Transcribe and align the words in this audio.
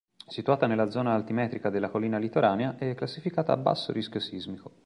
Situata 0.27 0.65
nella 0.65 0.89
zona 0.89 1.13
altimetrica 1.13 1.69
della 1.69 1.89
collina 1.91 2.17
litoranea, 2.17 2.75
è 2.75 2.95
classificata 2.95 3.53
a 3.53 3.57
basso 3.57 3.91
rischio 3.93 4.19
sismico. 4.19 4.71